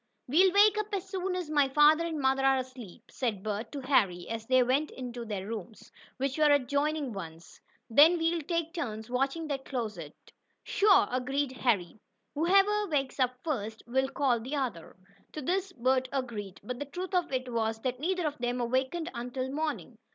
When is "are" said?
2.43-2.57